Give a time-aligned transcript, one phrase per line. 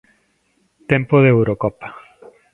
[0.91, 1.87] Tempo de Eurocopa.